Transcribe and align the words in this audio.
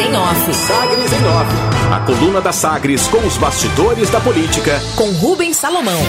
em 0.00 0.16
Off. 0.16 0.54
Sagres 0.54 1.12
em 1.12 1.26
Off. 1.26 1.92
A 1.92 2.00
coluna 2.00 2.40
da 2.40 2.52
Sagres 2.52 3.06
com 3.08 3.18
os 3.18 3.36
bastidores 3.36 4.08
da 4.10 4.20
política. 4.20 4.80
Com 4.96 5.10
Rubens 5.12 5.56
Salomão. 5.56 6.00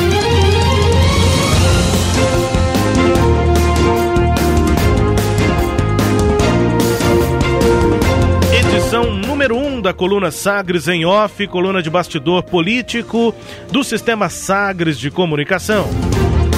edição 8.53 9.13
número 9.13 9.55
1 9.55 9.67
um 9.67 9.81
da 9.81 9.93
coluna 9.93 10.31
Sagres 10.31 10.87
em 10.87 11.05
Off, 11.05 11.45
coluna 11.47 11.81
de 11.81 11.89
bastidor 11.89 12.43
político 12.43 13.33
do 13.71 13.83
sistema 13.83 14.29
Sagres 14.29 14.97
de 14.97 15.11
comunicação. 15.11 15.87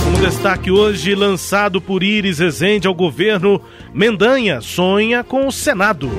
Como 0.04 0.18
destaque 0.18 0.70
hoje, 0.70 1.16
lançado 1.16 1.82
por 1.82 2.04
Iris 2.04 2.40
Rezende 2.40 2.88
ao 2.88 2.94
governo, 2.94 3.60
Mendanha 3.94 4.62
sonha 4.62 5.24
com 5.24 5.48
o 5.48 5.52
Senado. 5.52 6.12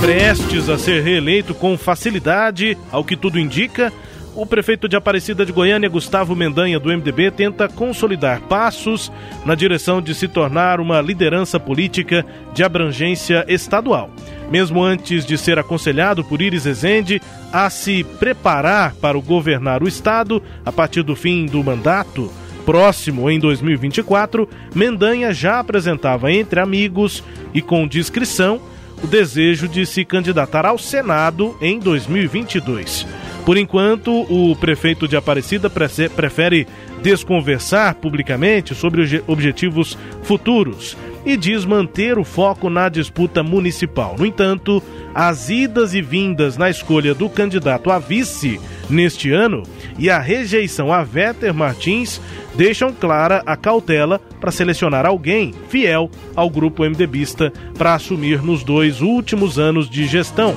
Prestes 0.00 0.68
a 0.68 0.78
ser 0.78 1.02
reeleito 1.02 1.54
com 1.54 1.76
facilidade, 1.76 2.78
ao 2.90 3.04
que 3.04 3.16
tudo 3.16 3.38
indica, 3.38 3.92
o 4.34 4.46
prefeito 4.46 4.88
de 4.88 4.94
Aparecida 4.94 5.44
de 5.44 5.50
Goiânia, 5.50 5.88
Gustavo 5.88 6.36
Mendanha, 6.36 6.78
do 6.78 6.88
MDB, 6.88 7.32
tenta 7.32 7.68
consolidar 7.68 8.40
passos 8.42 9.10
na 9.44 9.56
direção 9.56 10.00
de 10.00 10.14
se 10.14 10.28
tornar 10.28 10.78
uma 10.78 11.00
liderança 11.00 11.58
política 11.58 12.24
de 12.54 12.62
abrangência 12.62 13.44
estadual. 13.48 14.10
Mesmo 14.48 14.82
antes 14.82 15.26
de 15.26 15.36
ser 15.36 15.58
aconselhado 15.58 16.22
por 16.22 16.40
Iris 16.40 16.66
Ezende 16.66 17.20
a 17.52 17.68
se 17.68 18.04
preparar 18.04 18.94
para 18.94 19.18
governar 19.18 19.82
o 19.82 19.88
Estado 19.88 20.40
a 20.64 20.70
partir 20.70 21.02
do 21.02 21.16
fim 21.16 21.44
do 21.46 21.62
mandato, 21.64 22.30
próximo 22.64 23.28
em 23.28 23.40
2024, 23.40 24.48
Mendanha 24.72 25.34
já 25.34 25.58
apresentava 25.58 26.30
entre 26.32 26.60
amigos 26.60 27.24
e 27.52 27.60
com 27.60 27.88
discrição 27.88 28.60
o 29.02 29.06
desejo 29.06 29.68
de 29.68 29.86
se 29.86 30.04
candidatar 30.04 30.66
ao 30.66 30.78
Senado 30.78 31.56
em 31.60 31.78
2022. 31.78 33.06
Por 33.48 33.56
enquanto, 33.56 34.12
o 34.30 34.54
prefeito 34.54 35.08
de 35.08 35.16
Aparecida 35.16 35.70
prefere 35.70 36.66
desconversar 37.02 37.94
publicamente 37.94 38.74
sobre 38.74 39.22
objetivos 39.26 39.96
futuros 40.22 40.94
e 41.24 41.34
diz 41.34 41.64
manter 41.64 42.18
o 42.18 42.24
foco 42.24 42.68
na 42.68 42.90
disputa 42.90 43.42
municipal. 43.42 44.16
No 44.18 44.26
entanto, 44.26 44.82
as 45.14 45.48
idas 45.48 45.94
e 45.94 46.02
vindas 46.02 46.58
na 46.58 46.68
escolha 46.68 47.14
do 47.14 47.26
candidato 47.30 47.90
a 47.90 47.98
vice 47.98 48.60
neste 48.90 49.32
ano 49.32 49.62
e 49.98 50.10
a 50.10 50.20
rejeição 50.20 50.92
a 50.92 51.02
Véter 51.02 51.54
Martins 51.54 52.20
deixam 52.54 52.92
clara 52.92 53.42
a 53.46 53.56
cautela 53.56 54.20
para 54.38 54.52
selecionar 54.52 55.06
alguém 55.06 55.54
fiel 55.70 56.10
ao 56.36 56.50
grupo 56.50 56.84
MDBista 56.84 57.50
para 57.78 57.94
assumir 57.94 58.42
nos 58.42 58.62
dois 58.62 59.00
últimos 59.00 59.58
anos 59.58 59.88
de 59.88 60.06
gestão. 60.06 60.54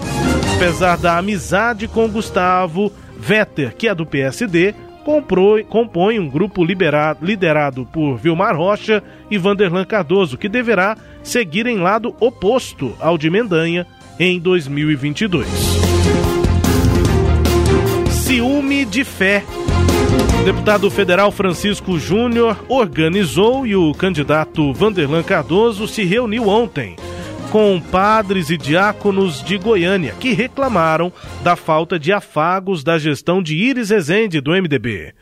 Apesar 0.62 0.95
da 0.95 1.17
amizade 1.17 1.88
com 1.88 2.08
Gustavo 2.08 2.94
Vetter, 3.17 3.76
que 3.76 3.88
é 3.88 3.95
do 3.95 4.06
PSD, 4.06 4.76
comprou, 5.03 5.64
compõe 5.64 6.20
um 6.20 6.30
grupo 6.30 6.64
liberado, 6.64 7.26
liderado 7.26 7.84
por 7.92 8.18
Vilmar 8.18 8.56
Rocha 8.56 9.02
e 9.31 9.40
Vanderlan 9.40 9.86
Cardoso, 9.86 10.38
que 10.38 10.48
deverá 10.48 10.95
seguir 11.23 11.66
em 11.66 11.80
lado 11.80 12.16
oposto 12.20 12.95
ao 13.00 13.18
de 13.18 13.28
Mendanha 13.28 13.88
em 14.20 14.40
2022. 14.40 15.48
Ciúme 18.12 18.86
de 18.86 19.03
fé. 19.03 19.44
O 20.42 20.46
deputado 20.46 20.92
federal 20.92 21.31
Francisco 21.31 21.98
Júnior 21.98 22.64
organizou 22.70 23.66
e 23.66 23.75
o 23.75 23.92
candidato 23.96 24.72
Vanderlan 24.73 25.23
Cardoso 25.23 25.88
se 25.88 26.03
reuniu 26.03 26.48
ontem 26.48 26.96
com 27.52 27.81
padres 27.81 28.49
e 28.49 28.57
diáconos 28.57 29.44
de 29.44 29.57
Goiânia 29.57 30.16
que 30.17 30.31
reclamaram 30.31 31.11
da 31.44 31.57
falta 31.57 31.99
de 31.99 32.13
afagos 32.13 32.81
da 32.81 32.97
gestão 32.97 33.44
de 33.44 33.57
Iris 33.57 33.89
Rezende 33.89 34.39
do 34.39 34.52
MDB. 34.52 35.13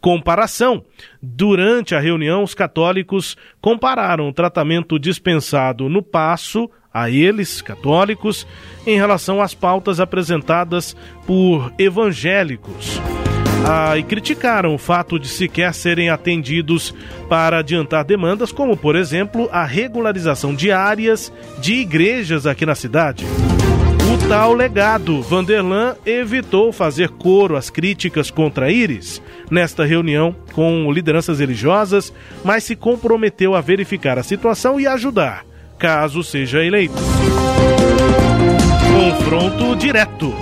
Comparação. 0.00 0.84
Durante 1.22 1.94
a 1.94 2.00
reunião, 2.00 2.42
os 2.42 2.54
católicos 2.54 3.36
compararam 3.60 4.28
o 4.28 4.32
tratamento 4.32 4.98
dispensado 4.98 5.88
no 5.88 6.02
passo 6.02 6.68
a 6.92 7.08
eles, 7.08 7.62
católicos, 7.62 8.44
em 8.84 8.96
relação 8.96 9.40
às 9.40 9.54
pautas 9.54 10.00
apresentadas 10.00 10.96
por 11.24 11.72
evangélicos 11.78 13.00
ah, 13.68 13.98
e 13.98 14.02
criticaram 14.04 14.72
o 14.74 14.78
fato 14.78 15.18
de 15.18 15.28
sequer 15.28 15.74
serem 15.74 16.08
atendidos 16.08 16.94
para 17.28 17.58
adiantar 17.58 18.04
demandas, 18.04 18.52
como, 18.52 18.76
por 18.76 18.94
exemplo, 18.94 19.48
a 19.50 19.64
regularização 19.64 20.54
de 20.54 20.70
áreas 20.70 21.32
de 21.58 21.74
igrejas 21.74 22.46
aqui 22.46 22.64
na 22.64 22.76
cidade. 22.76 23.26
O 24.12 24.28
tal 24.28 24.54
legado, 24.54 25.20
Vanderlan 25.20 25.96
evitou 26.06 26.72
fazer 26.72 27.08
coro 27.08 27.56
às 27.56 27.68
críticas 27.68 28.30
contra 28.30 28.70
Iris 28.70 29.20
nesta 29.50 29.84
reunião 29.84 30.34
com 30.52 30.92
lideranças 30.92 31.40
religiosas, 31.40 32.12
mas 32.44 32.62
se 32.62 32.76
comprometeu 32.76 33.56
a 33.56 33.60
verificar 33.60 34.16
a 34.16 34.22
situação 34.22 34.78
e 34.78 34.86
ajudar, 34.86 35.44
caso 35.76 36.22
seja 36.22 36.64
eleito. 36.64 36.94
Confronto 38.96 39.74
direto 39.74 40.32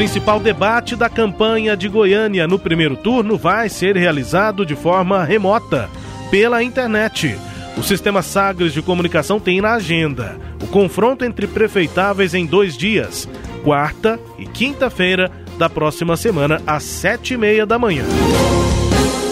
principal 0.00 0.40
debate 0.40 0.96
da 0.96 1.10
campanha 1.10 1.76
de 1.76 1.86
Goiânia 1.86 2.48
no 2.48 2.58
primeiro 2.58 2.96
turno 2.96 3.36
vai 3.36 3.68
ser 3.68 3.98
realizado 3.98 4.64
de 4.64 4.74
forma 4.74 5.22
remota, 5.22 5.90
pela 6.30 6.62
internet. 6.62 7.36
O 7.76 7.82
sistema 7.82 8.22
Sagres 8.22 8.72
de 8.72 8.80
comunicação 8.80 9.38
tem 9.38 9.60
na 9.60 9.74
agenda 9.74 10.38
o 10.62 10.66
confronto 10.66 11.22
entre 11.22 11.46
prefeitáveis 11.46 12.32
em 12.32 12.46
dois 12.46 12.78
dias, 12.78 13.28
quarta 13.62 14.18
e 14.38 14.46
quinta-feira 14.46 15.30
da 15.58 15.68
próxima 15.68 16.16
semana, 16.16 16.62
às 16.66 16.82
sete 16.82 17.34
e 17.34 17.36
meia 17.36 17.66
da 17.66 17.78
manhã. 17.78 18.04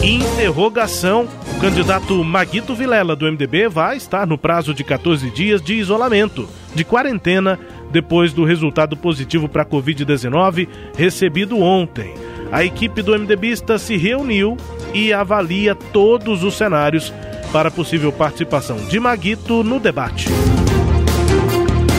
Interrogação: 0.03 1.27
o 1.57 1.61
candidato 1.61 2.23
Maguito 2.23 2.75
Vilela, 2.75 3.17
do 3.17 3.25
MDB, 3.25 3.69
vai 3.69 3.97
estar 3.97 4.27
no 4.27 4.37
prazo 4.37 4.75
de 4.75 4.85
14 4.85 5.31
dias 5.31 5.63
de 5.63 5.77
isolamento, 5.77 6.47
de 6.75 6.85
quarentena 6.85 7.59
depois 7.91 8.33
do 8.33 8.45
resultado 8.45 8.97
positivo 8.97 9.49
para 9.49 9.63
a 9.63 9.67
Covid-19 9.67 10.69
recebido 10.97 11.59
ontem. 11.59 12.15
A 12.51 12.65
equipe 12.65 13.03
do 13.03 13.19
MDBista 13.19 13.79
se 13.79 13.97
reuniu 13.97 14.57
e 14.95 15.13
avalia 15.13 15.75
todos 15.75 16.43
os 16.43 16.57
cenários 16.57 17.13
para 17.53 17.71
possível 17.71 18.13
participação 18.13 18.77
de 18.77 18.99
Maguito 18.99 19.63
no 19.63 19.79
debate. 19.79 20.29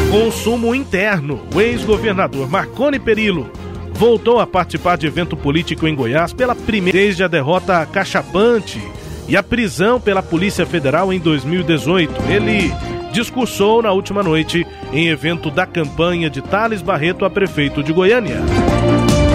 Consumo 0.09 0.73
interno. 0.73 1.39
O 1.53 1.61
ex-governador 1.61 2.49
Marconi 2.49 2.99
Perillo 2.99 3.51
voltou 3.93 4.39
a 4.39 4.47
participar 4.47 4.97
de 4.97 5.05
evento 5.05 5.37
político 5.37 5.87
em 5.87 5.93
Goiás 5.93 6.33
pela 6.33 6.55
primeira 6.55 6.97
desde 6.97 7.23
a 7.23 7.27
derrota 7.27 7.85
cachapante 7.85 8.81
e 9.27 9.37
a 9.37 9.43
prisão 9.43 10.01
pela 10.01 10.23
Polícia 10.23 10.65
Federal 10.65 11.13
em 11.13 11.19
2018. 11.19 12.11
Ele 12.27 12.73
discursou 13.11 13.81
na 13.81 13.91
última 13.91 14.23
noite 14.23 14.65
em 14.91 15.07
evento 15.07 15.49
da 15.49 15.65
campanha 15.65 16.29
de 16.29 16.41
Thales 16.41 16.81
Barreto 16.81 17.25
a 17.25 17.29
prefeito 17.29 17.83
de 17.83 17.93
Goiânia. 17.93 18.37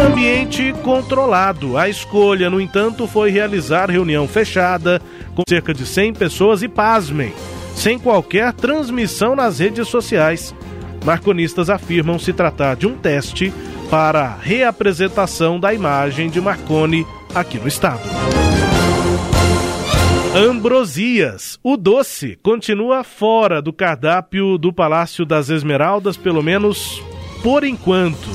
Ambiente 0.07 0.75
controlado. 0.83 1.77
A 1.77 1.89
escolha, 1.89 2.51
no 2.51 2.61
entanto, 2.61 3.07
foi 3.07 3.31
realizar 3.31 3.91
reunião 3.91 4.29
fechada 4.29 5.01
com 5.35 5.43
cerca 5.49 5.73
de 5.73 5.87
100 5.87 6.15
pessoas 6.15 6.63
e 6.63 6.69
pasmem, 6.69 7.33
sem 7.75 7.99
qualquer 7.99 8.53
transmissão 8.53 9.35
nas 9.35 9.59
redes 9.59 9.89
sociais. 9.89 10.55
Marconistas 11.05 11.69
afirmam 11.69 12.19
se 12.19 12.33
tratar 12.33 12.77
de 12.77 12.87
um 12.87 12.97
teste 12.97 13.53
para 13.91 14.25
a 14.25 14.37
reapresentação 14.37 15.61
da 15.61 15.73
imagem 15.73 16.31
de 16.31 16.41
Marconi 16.41 17.07
aqui 17.35 17.59
no 17.59 17.69
estado. 17.69 18.03
Ambrosias. 20.37 21.61
O 21.63 21.77
doce 21.77 22.37
continua 22.43 23.05
fora 23.05 23.63
do 23.63 23.73
cardápio 23.73 24.59
do 24.59 24.73
Palácio 24.73 25.25
das 25.25 25.49
Esmeraldas, 25.49 26.17
pelo 26.17 26.43
menos 26.43 27.01
por 27.41 27.63
enquanto. 27.63 28.29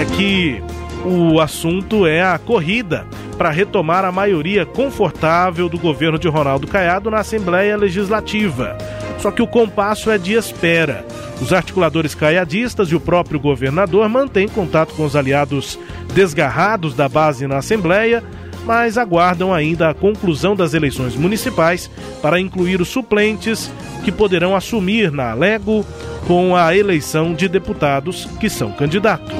É 0.00 0.06
que 0.16 0.62
o 1.04 1.38
assunto 1.38 2.06
é 2.06 2.22
a 2.22 2.38
corrida 2.38 3.06
para 3.36 3.50
retomar 3.50 4.06
a 4.06 4.10
maioria 4.10 4.64
confortável 4.64 5.68
do 5.68 5.78
governo 5.78 6.18
de 6.18 6.28
Ronaldo 6.28 6.66
Caiado 6.66 7.10
na 7.10 7.18
Assembleia 7.18 7.76
Legislativa. 7.76 8.78
Só 9.18 9.30
que 9.30 9.42
o 9.42 9.46
compasso 9.46 10.10
é 10.10 10.16
de 10.16 10.32
espera. 10.32 11.04
Os 11.42 11.52
articuladores 11.52 12.14
caiadistas 12.14 12.88
e 12.88 12.94
o 12.94 13.00
próprio 13.00 13.38
governador 13.38 14.08
mantêm 14.08 14.48
contato 14.48 14.94
com 14.94 15.04
os 15.04 15.14
aliados 15.14 15.78
desgarrados 16.14 16.94
da 16.94 17.06
base 17.06 17.46
na 17.46 17.58
Assembleia 17.58 18.24
mas 18.68 18.98
aguardam 18.98 19.54
ainda 19.54 19.88
a 19.88 19.94
conclusão 19.94 20.54
das 20.54 20.74
eleições 20.74 21.16
municipais 21.16 21.90
para 22.20 22.38
incluir 22.38 22.82
os 22.82 22.88
suplentes 22.88 23.72
que 24.04 24.12
poderão 24.12 24.54
assumir 24.54 25.10
na 25.10 25.30
Alego 25.30 25.86
com 26.26 26.54
a 26.54 26.76
eleição 26.76 27.32
de 27.32 27.48
deputados 27.48 28.26
que 28.38 28.50
são 28.50 28.70
candidatos. 28.70 29.34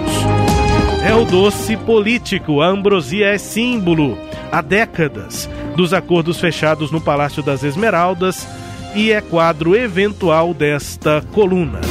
É 1.06 1.14
o 1.14 1.26
doce 1.26 1.76
político, 1.76 2.62
a 2.62 2.68
ambrosia 2.68 3.26
é 3.26 3.36
símbolo 3.36 4.16
há 4.50 4.62
décadas 4.62 5.46
dos 5.76 5.92
acordos 5.92 6.40
fechados 6.40 6.90
no 6.90 6.98
Palácio 6.98 7.42
das 7.42 7.62
Esmeraldas 7.62 8.48
e 8.94 9.12
é 9.12 9.20
quadro 9.20 9.76
eventual 9.76 10.54
desta 10.54 11.22
coluna. 11.34 11.82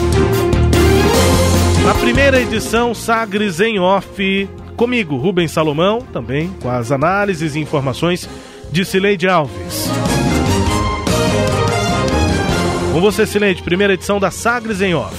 Na 1.86 1.94
Primeira 1.94 2.42
edição 2.42 2.96
Sagres 2.96 3.60
em 3.60 3.78
Off. 3.78 4.48
Comigo, 4.78 5.18
Rubens 5.18 5.52
Salomão, 5.52 6.04
também 6.14 6.54
com 6.62 6.70
as 6.70 6.92
análises 6.92 7.56
e 7.56 7.60
informações 7.60 8.30
de 8.72 8.86
Cileide 8.86 9.28
Alves. 9.28 9.88
Com 12.94 13.02
você, 13.02 13.26
Cileide, 13.26 13.64
primeira 13.64 13.96
edição 13.96 14.20
da 14.20 14.30
Sagres 14.30 14.80
em 14.80 14.94
Off. 14.94 15.16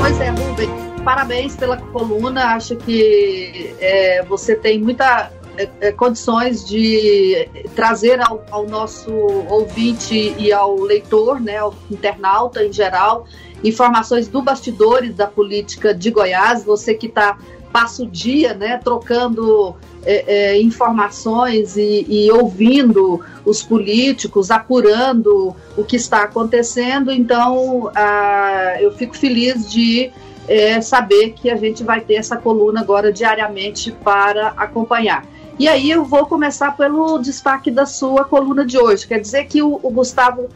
Pois 0.00 0.18
é, 0.18 0.30
Rubens, 0.30 0.70
parabéns 1.04 1.54
pela 1.54 1.76
coluna. 1.76 2.54
Acho 2.54 2.76
que 2.76 3.74
é, 3.78 4.24
você 4.24 4.56
tem 4.56 4.80
muita 4.80 5.30
é, 5.58 5.68
é, 5.82 5.92
condições 5.92 6.66
de 6.66 7.46
trazer 7.76 8.26
ao, 8.26 8.42
ao, 8.50 8.66
nosso 8.66 9.12
ouvinte 9.50 10.34
e 10.38 10.50
ao 10.50 10.76
leitor, 10.76 11.38
né, 11.38 11.58
ao 11.58 11.74
internauta 11.90 12.64
em 12.64 12.72
geral, 12.72 13.26
informações 13.62 14.28
do 14.28 14.40
bastidores 14.40 15.14
da 15.14 15.26
política 15.26 15.92
de 15.92 16.10
Goiás. 16.10 16.64
Você 16.64 16.94
que 16.94 17.06
está 17.06 17.36
passa 17.72 18.02
o 18.02 18.06
dia, 18.06 18.54
né, 18.54 18.78
trocando 18.82 19.76
é, 20.04 20.24
é, 20.52 20.62
informações 20.62 21.76
e, 21.76 22.06
e, 22.08 22.30
ouvindo 22.32 23.20
os 23.44 23.62
políticos, 23.62 24.50
apurando 24.50 25.54
o 25.76 25.84
que 25.84 25.96
está 25.96 26.22
acontecendo. 26.22 27.10
Então, 27.10 27.90
eu 28.80 28.92
fico 28.92 29.16
feliz 29.16 29.70
de 29.70 30.10
é, 30.48 30.80
saber 30.80 31.32
que 31.32 31.48
a 31.50 31.56
gente 31.56 31.84
vai 31.84 32.00
ter 32.00 32.14
essa 32.14 32.36
coluna 32.36 32.80
agora 32.80 33.12
diariamente 33.12 33.92
para 33.92 34.48
acompanhar. 34.56 35.24
E 35.60 35.68
aí 35.68 35.90
eu 35.90 36.04
vou 36.04 36.26
começar 36.26 36.76
pelo 36.76 37.18
destaque 37.18 37.70
da 37.70 37.84
sua 37.84 38.24
coluna 38.24 38.64
de 38.64 38.78
hoje. 38.78 39.06
Quer 39.06 39.20
dizer 39.20 39.44
que 39.44 39.62
o, 39.62 39.78
o 39.82 39.90
Gustavo 39.90 40.48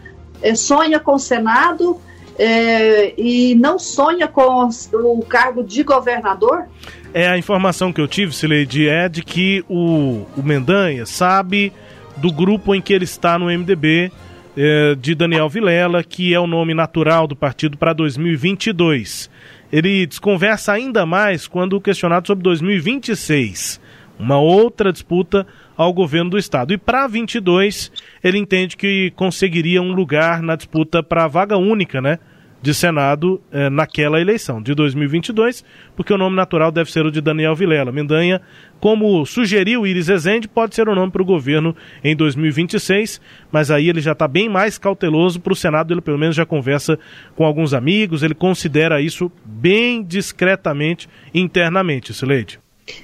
é, 0.42 0.54
sonha 0.54 0.98
com 0.98 1.14
o 1.14 1.18
Senado 1.18 2.00
é, 2.38 3.14
e 3.16 3.54
não 3.54 3.78
sonha 3.78 4.26
com 4.26 4.68
o 4.92 5.22
cargo 5.22 5.62
de 5.62 5.82
governador? 5.82 6.66
É 7.14 7.28
a 7.28 7.38
informação 7.38 7.92
que 7.92 8.00
eu 8.00 8.08
tive, 8.08 8.34
Sileide, 8.34 8.88
é 8.88 9.08
de 9.08 9.22
que 9.22 9.64
o, 9.68 10.26
o 10.36 10.42
Mendanha 10.42 11.06
sabe 11.06 11.72
do 12.16 12.32
grupo 12.32 12.74
em 12.74 12.80
que 12.80 12.92
ele 12.92 13.04
está 13.04 13.38
no 13.38 13.46
MDB, 13.46 14.10
é, 14.56 14.96
de 14.96 15.14
Daniel 15.14 15.48
Vilela, 15.48 16.02
que 16.02 16.34
é 16.34 16.40
o 16.40 16.46
nome 16.46 16.74
natural 16.74 17.28
do 17.28 17.36
partido 17.36 17.78
para 17.78 17.92
2022. 17.92 19.30
Ele 19.72 20.06
desconversa 20.06 20.72
ainda 20.72 21.06
mais 21.06 21.46
quando 21.46 21.80
questionado 21.80 22.26
sobre 22.26 22.42
2026 22.42 23.80
uma 24.18 24.38
outra 24.38 24.92
disputa 24.92 25.46
ao 25.76 25.92
governo 25.92 26.30
do 26.30 26.38
estado. 26.38 26.72
E 26.72 26.78
para 26.78 27.06
22, 27.06 27.90
ele 28.22 28.38
entende 28.38 28.76
que 28.76 29.12
conseguiria 29.16 29.82
um 29.82 29.92
lugar 29.92 30.42
na 30.42 30.56
disputa 30.56 31.02
para 31.02 31.24
a 31.24 31.28
vaga 31.28 31.56
única, 31.56 32.00
né? 32.00 32.18
De 32.64 32.72
Senado 32.72 33.42
eh, 33.52 33.68
naquela 33.68 34.18
eleição 34.18 34.62
de 34.62 34.74
2022, 34.74 35.62
porque 35.94 36.14
o 36.14 36.16
nome 36.16 36.34
natural 36.34 36.72
deve 36.72 36.90
ser 36.90 37.04
o 37.04 37.10
de 37.10 37.20
Daniel 37.20 37.54
Vilela. 37.54 37.92
Mendanha, 37.92 38.40
como 38.80 39.26
sugeriu 39.26 39.86
Iris 39.86 40.08
Rezende, 40.08 40.48
pode 40.48 40.74
ser 40.74 40.88
o 40.88 40.94
nome 40.94 41.12
para 41.12 41.20
o 41.20 41.26
governo 41.26 41.76
em 42.02 42.16
2026, 42.16 43.20
mas 43.52 43.70
aí 43.70 43.90
ele 43.90 44.00
já 44.00 44.12
está 44.12 44.26
bem 44.26 44.48
mais 44.48 44.78
cauteloso 44.78 45.40
para 45.40 45.52
o 45.52 45.56
Senado, 45.56 45.92
ele 45.92 46.00
pelo 46.00 46.16
menos 46.16 46.34
já 46.34 46.46
conversa 46.46 46.98
com 47.36 47.44
alguns 47.44 47.74
amigos, 47.74 48.22
ele 48.22 48.34
considera 48.34 48.98
isso 48.98 49.30
bem 49.44 50.02
discretamente 50.02 51.06
internamente, 51.34 52.14
Sileide. 52.14 52.58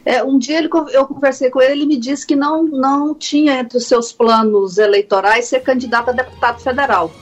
É, 0.06 0.25
um 0.25 0.39
dia 0.39 0.56
ele, 0.56 0.71
eu 0.93 1.06
conversei 1.06 1.51
com 1.51 1.61
ele, 1.61 1.73
ele 1.73 1.87
me 1.87 1.99
disse 1.99 2.27
que 2.27 2.35
não, 2.35 2.65
não 2.65 3.15
tinha 3.15 3.61
entre 3.61 3.77
os 3.77 3.87
seus 3.87 4.11
planos 4.11 4.79
eleitorais 4.79 5.45
ser 5.45 5.61
candidato 5.61 6.09
a 6.09 6.13
deputado 6.13 6.63
federal. 6.63 7.13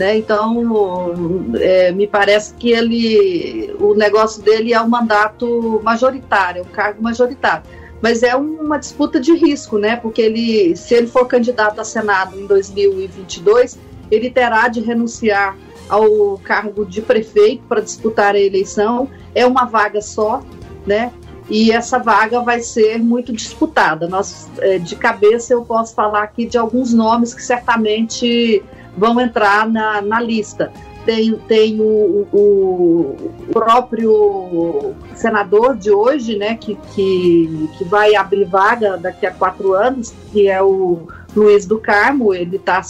Né? 0.00 0.16
Então, 0.16 1.52
é, 1.60 1.92
me 1.92 2.06
parece 2.06 2.54
que 2.54 2.70
ele, 2.72 3.76
o 3.78 3.92
negócio 3.92 4.42
dele 4.42 4.72
é 4.72 4.80
um 4.80 4.88
mandato 4.88 5.78
majoritário, 5.84 6.62
um 6.62 6.72
cargo 6.72 7.02
majoritário. 7.02 7.64
Mas 8.00 8.22
é 8.22 8.34
uma 8.34 8.78
disputa 8.78 9.20
de 9.20 9.34
risco, 9.34 9.76
né? 9.76 9.96
Porque 9.96 10.22
ele, 10.22 10.74
se 10.74 10.94
ele 10.94 11.06
for 11.06 11.26
candidato 11.26 11.82
a 11.82 11.84
Senado 11.84 12.40
em 12.40 12.46
2022, 12.46 13.78
ele 14.10 14.30
terá 14.30 14.68
de 14.68 14.80
renunciar 14.80 15.54
ao 15.86 16.38
cargo 16.38 16.86
de 16.86 17.02
prefeito 17.02 17.62
para 17.68 17.82
disputar 17.82 18.34
a 18.34 18.40
eleição. 18.40 19.06
É 19.34 19.44
uma 19.44 19.66
vaga 19.66 20.00
só, 20.00 20.42
né? 20.86 21.12
e 21.50 21.72
essa 21.72 21.98
vaga 21.98 22.40
vai 22.40 22.60
ser 22.60 22.98
muito 22.98 23.34
disputada. 23.34 24.06
Nós, 24.08 24.48
é, 24.60 24.78
de 24.78 24.96
cabeça, 24.96 25.52
eu 25.52 25.62
posso 25.62 25.94
falar 25.94 26.22
aqui 26.22 26.46
de 26.46 26.56
alguns 26.56 26.94
nomes 26.94 27.34
que 27.34 27.42
certamente 27.42 28.62
vão 28.96 29.20
entrar 29.20 29.68
na, 29.68 30.00
na 30.00 30.20
lista. 30.20 30.72
Tem, 31.04 31.32
tem 31.48 31.80
o, 31.80 32.26
o, 32.30 33.32
próprio 33.50 34.94
senador 35.14 35.74
de 35.74 35.90
hoje, 35.90 36.36
né, 36.36 36.56
que, 36.56 36.76
que, 36.94 37.68
que 37.78 37.84
vai 37.84 38.14
abrir 38.14 38.44
vaga 38.44 38.98
daqui 38.98 39.24
a 39.26 39.30
quatro 39.30 39.72
anos, 39.72 40.12
que 40.30 40.46
é 40.46 40.62
o 40.62 41.08
Luiz 41.34 41.64
do 41.64 41.78
Carmo. 41.78 42.34
Ele 42.34 42.56
está 42.56 42.82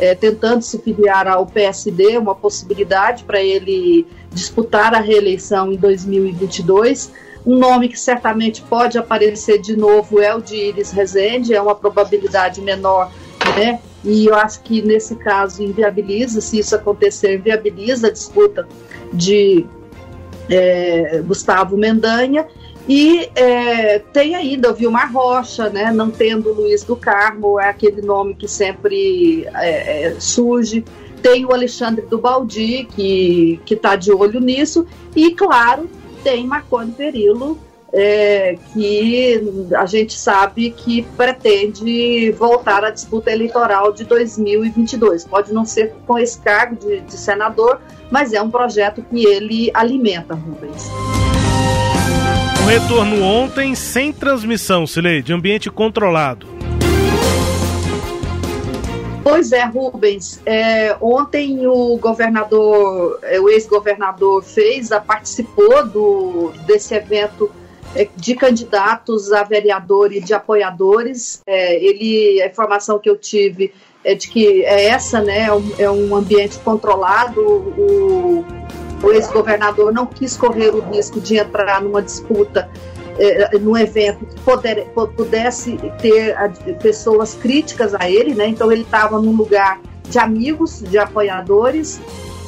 é, 0.00 0.16
tentando 0.16 0.62
se 0.62 0.78
filiar 0.78 1.28
ao 1.28 1.46
PSD, 1.46 2.18
uma 2.18 2.34
possibilidade 2.34 3.22
para 3.22 3.40
ele 3.40 4.04
disputar 4.32 4.92
a 4.92 5.00
reeleição 5.00 5.72
em 5.72 5.76
2022 5.76 7.12
um 7.46 7.58
nome 7.58 7.88
que 7.88 7.98
certamente 7.98 8.62
pode 8.62 8.96
aparecer 8.96 9.60
de 9.60 9.76
novo 9.76 10.20
é 10.20 10.34
o 10.34 10.40
de 10.40 10.56
Iris 10.56 10.90
Rezende, 10.90 11.54
é 11.54 11.60
uma 11.60 11.74
probabilidade 11.74 12.60
menor, 12.60 13.12
né? 13.56 13.80
E 14.04 14.26
eu 14.26 14.34
acho 14.34 14.62
que 14.62 14.82
nesse 14.82 15.16
caso 15.16 15.62
inviabiliza, 15.62 16.40
se 16.40 16.58
isso 16.58 16.76
acontecer, 16.76 17.36
inviabiliza 17.36 18.08
a 18.08 18.10
disputa 18.10 18.68
de 19.12 19.66
é, 20.48 21.22
Gustavo 21.26 21.76
Mendanha. 21.76 22.46
E 22.86 23.30
é, 23.34 23.98
tem 23.98 24.34
ainda 24.34 24.70
o 24.70 24.74
Vilmar 24.74 25.10
Rocha, 25.10 25.70
né? 25.70 25.90
não 25.90 26.10
tendo 26.10 26.52
Luiz 26.52 26.84
do 26.84 26.94
Carmo, 26.94 27.58
é 27.58 27.70
aquele 27.70 28.02
nome 28.02 28.34
que 28.34 28.46
sempre 28.46 29.48
é, 29.54 30.08
é 30.08 30.20
surge. 30.20 30.84
Tem 31.22 31.46
o 31.46 31.54
Alexandre 31.54 32.04
do 32.04 32.18
Baldi, 32.18 32.86
que 32.94 33.58
está 33.70 33.96
de 33.96 34.12
olho 34.12 34.38
nisso. 34.38 34.86
E, 35.16 35.30
claro, 35.30 35.88
tem 36.22 36.46
Marconi 36.46 36.92
Perillo, 36.92 37.58
é, 37.96 38.58
que 38.72 39.40
a 39.76 39.86
gente 39.86 40.18
sabe 40.18 40.70
que 40.70 41.02
pretende 41.16 42.32
voltar 42.32 42.84
à 42.84 42.90
disputa 42.90 43.30
eleitoral 43.30 43.92
de 43.92 44.02
2022. 44.04 45.24
Pode 45.24 45.52
não 45.52 45.64
ser 45.64 45.94
com 46.04 46.18
esse 46.18 46.40
cargo 46.40 46.74
de, 46.74 47.00
de 47.02 47.16
senador, 47.16 47.80
mas 48.10 48.32
é 48.32 48.42
um 48.42 48.50
projeto 48.50 49.00
que 49.08 49.24
ele 49.24 49.70
alimenta, 49.72 50.34
Rubens. 50.34 50.90
O 52.64 52.66
retorno 52.66 53.22
ontem 53.22 53.76
sem 53.76 54.12
transmissão, 54.12 54.86
Silei, 54.86 55.22
de 55.22 55.32
ambiente 55.32 55.70
controlado. 55.70 56.48
Pois 59.22 59.52
é, 59.52 59.64
Rubens. 59.64 60.40
É, 60.44 60.96
ontem 61.00 61.66
o 61.66 61.96
governador, 61.96 63.20
é, 63.22 63.38
o 63.38 63.48
ex-governador 63.48 64.42
fez, 64.42 64.88
participou 65.06 65.86
do, 65.86 66.52
desse 66.66 66.94
evento 66.94 67.50
de 68.16 68.34
candidatos 68.34 69.32
a 69.32 69.42
vereador 69.42 70.12
e 70.12 70.20
de 70.20 70.34
apoiadores. 70.34 71.40
É, 71.46 71.76
ele, 71.82 72.42
a 72.42 72.46
informação 72.46 72.98
que 72.98 73.08
eu 73.08 73.16
tive 73.16 73.72
é 74.02 74.14
de 74.14 74.28
que 74.28 74.64
é 74.64 74.86
essa, 74.86 75.20
né? 75.20 75.46
É 75.78 75.88
um, 75.90 76.14
é 76.14 76.18
ambiente 76.18 76.58
controlado. 76.58 77.40
O, 77.40 78.44
o 79.02 79.12
ex-governador 79.12 79.92
não 79.92 80.06
quis 80.06 80.36
correr 80.36 80.74
o 80.74 80.80
risco 80.80 81.20
de 81.20 81.36
entrar 81.36 81.82
numa 81.82 82.02
disputa 82.02 82.68
é, 83.18 83.58
num 83.58 83.76
evento 83.76 84.26
que 84.26 84.40
poder, 84.40 84.86
pudesse 85.16 85.78
ter 86.00 86.36
pessoas 86.82 87.34
críticas 87.34 87.94
a 87.94 88.10
ele, 88.10 88.34
né? 88.34 88.48
Então 88.48 88.70
ele 88.72 88.82
estava 88.82 89.20
num 89.20 89.36
lugar 89.36 89.80
de 90.08 90.18
amigos, 90.18 90.82
de 90.82 90.98
apoiadores. 90.98 92.00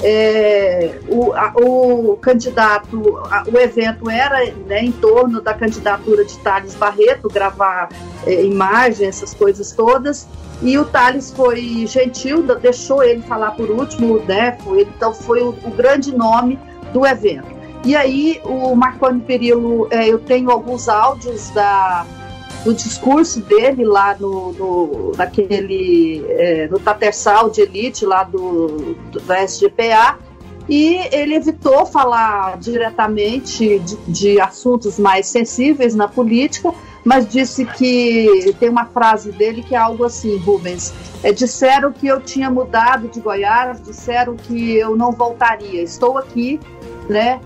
É, 0.02 0.98
o, 1.08 1.32
a, 1.32 1.52
o, 1.56 2.16
candidato, 2.18 3.18
a, 3.30 3.44
o 3.50 3.58
evento 3.58 4.10
era 4.10 4.52
né, 4.66 4.84
em 4.84 4.92
torno 4.92 5.40
da 5.40 5.54
candidatura 5.54 6.24
de 6.24 6.36
Thales 6.38 6.74
Barreto, 6.74 7.28
gravar 7.28 7.88
é, 8.26 8.44
imagens, 8.44 9.08
essas 9.08 9.34
coisas 9.34 9.72
todas. 9.72 10.28
E 10.62 10.78
o 10.78 10.84
Thales 10.84 11.30
foi 11.30 11.86
gentil, 11.86 12.42
deixou 12.60 13.02
ele 13.02 13.22
falar 13.22 13.52
por 13.52 13.70
último, 13.70 14.18
né? 14.20 14.56
Foi, 14.64 14.82
então 14.82 15.12
foi 15.12 15.42
o, 15.42 15.50
o 15.50 15.70
grande 15.70 16.14
nome 16.14 16.58
do 16.92 17.06
evento. 17.06 17.56
E 17.84 17.94
aí, 17.94 18.40
o 18.44 18.74
Marconi 18.74 19.20
Perillo, 19.20 19.86
é, 19.90 20.08
eu 20.08 20.18
tenho 20.18 20.50
alguns 20.50 20.88
áudios 20.88 21.50
da, 21.50 22.04
do 22.66 22.74
discurso 22.74 23.40
dele 23.42 23.84
lá 23.84 24.16
no, 24.18 24.52
no 24.52 25.12
naquele, 25.16 26.24
é, 26.28 26.66
no 26.66 26.80
Tatersal 26.80 27.48
de 27.48 27.60
Elite, 27.60 28.04
lá 28.04 28.24
do, 28.24 28.96
do, 29.12 29.20
da 29.20 29.44
SGPA, 29.44 30.18
e 30.68 30.96
ele 31.12 31.36
evitou 31.36 31.86
falar 31.86 32.58
diretamente 32.58 33.78
de, 33.78 33.96
de, 34.08 34.40
assuntos 34.40 34.98
mais 34.98 35.28
sensíveis 35.28 35.94
na 35.94 36.08
política, 36.08 36.74
mas 37.04 37.28
disse 37.28 37.64
que 37.64 38.52
tem 38.58 38.68
uma 38.68 38.86
frase 38.86 39.30
dele 39.30 39.62
que 39.62 39.76
é 39.76 39.78
algo 39.78 40.02
assim, 40.02 40.36
Rubens. 40.38 40.92
É, 41.22 41.30
disseram 41.30 41.92
que 41.92 42.08
eu 42.08 42.20
tinha 42.20 42.50
mudado 42.50 43.06
de 43.06 43.20
Goiás, 43.20 43.80
disseram 43.80 44.34
que 44.34 44.74
eu 44.74 44.96
não 44.96 45.12
voltaria. 45.12 45.80
Estou 45.82 46.18
aqui, 46.18 46.58
né? 47.08 47.40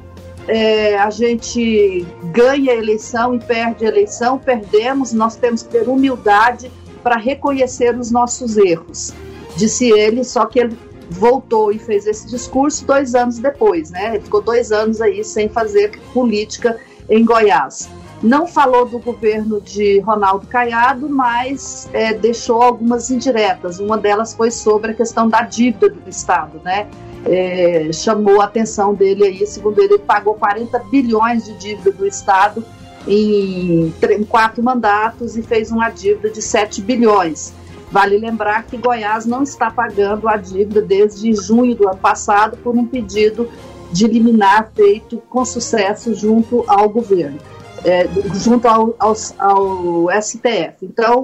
É, 0.50 0.98
a 0.98 1.10
gente 1.10 2.04
ganha 2.32 2.72
a 2.72 2.76
eleição 2.76 3.36
e 3.36 3.38
perde 3.38 3.84
a 3.84 3.88
eleição, 3.88 4.36
perdemos, 4.36 5.12
nós 5.12 5.36
temos 5.36 5.62
que 5.62 5.68
ter 5.68 5.88
humildade 5.88 6.70
para 7.04 7.16
reconhecer 7.16 7.96
os 7.96 8.10
nossos 8.10 8.56
erros. 8.56 9.12
Disse 9.56 9.90
ele, 9.90 10.24
só 10.24 10.46
que 10.46 10.58
ele 10.58 10.76
voltou 11.08 11.70
e 11.70 11.78
fez 11.78 12.04
esse 12.04 12.26
discurso 12.26 12.84
dois 12.84 13.14
anos 13.14 13.38
depois, 13.38 13.90
né? 13.90 14.16
Ele 14.16 14.24
ficou 14.24 14.42
dois 14.42 14.72
anos 14.72 15.00
aí 15.00 15.22
sem 15.22 15.48
fazer 15.48 15.98
política 16.12 16.76
em 17.08 17.24
Goiás. 17.24 17.88
Não 18.22 18.46
falou 18.46 18.84
do 18.84 18.98
governo 18.98 19.60
de 19.60 19.98
Ronaldo 20.00 20.46
Caiado, 20.46 21.08
mas 21.08 21.88
é, 21.92 22.12
deixou 22.12 22.60
algumas 22.60 23.10
indiretas. 23.10 23.78
Uma 23.78 23.96
delas 23.96 24.34
foi 24.34 24.50
sobre 24.50 24.90
a 24.90 24.94
questão 24.94 25.28
da 25.28 25.42
dívida 25.42 25.88
do 25.88 26.08
Estado, 26.08 26.60
né? 26.62 26.86
É, 27.24 27.90
chamou 27.92 28.40
a 28.40 28.44
atenção 28.44 28.94
dele 28.94 29.24
aí, 29.24 29.46
segundo 29.46 29.78
ele, 29.80 29.94
ele 29.94 30.02
pagou 30.02 30.34
40 30.34 30.78
bilhões 30.90 31.44
de 31.44 31.54
dívida 31.54 31.92
do 31.92 32.06
Estado 32.06 32.64
em, 33.06 33.92
em 34.10 34.24
quatro 34.24 34.62
mandatos 34.62 35.36
e 35.36 35.42
fez 35.42 35.70
uma 35.70 35.88
dívida 35.88 36.30
de 36.30 36.42
7 36.42 36.82
bilhões. 36.82 37.52
Vale 37.90 38.18
lembrar 38.18 38.64
que 38.64 38.76
Goiás 38.76 39.26
não 39.26 39.42
está 39.42 39.70
pagando 39.70 40.28
a 40.28 40.36
dívida 40.36 40.80
desde 40.80 41.32
junho 41.34 41.74
do 41.74 41.88
ano 41.88 41.98
passado 41.98 42.56
por 42.58 42.76
um 42.76 42.86
pedido 42.86 43.48
de 43.90 44.06
liminar 44.06 44.70
feito 44.74 45.20
com 45.28 45.44
sucesso 45.44 46.14
junto 46.14 46.64
ao 46.68 46.88
governo, 46.88 47.38
é, 47.84 48.08
junto 48.34 48.66
ao, 48.68 48.94
ao, 48.98 49.14
ao, 49.38 50.22
STF. 50.22 50.76
Então, 50.82 51.20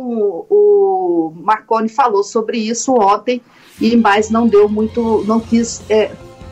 o 0.49 1.33
Marconi 1.37 1.89
falou 1.89 2.23
sobre 2.23 2.59
isso 2.59 2.95
ontem 2.95 3.41
e 3.81 3.97
mais 3.97 4.31
não 4.31 4.47
deu 4.47 4.69
muito, 4.69 5.25
não 5.27 5.41
quis 5.41 5.83
é, 5.91 6.11